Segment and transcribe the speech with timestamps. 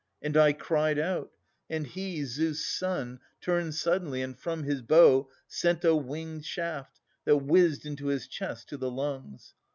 [0.19, 1.29] And I cried out;
[1.69, 7.37] and he, Zeus' son, turned suddenly, and from his bow Sent a wing'd shaft, that
[7.37, 9.53] whizzed into his chest To the lungs.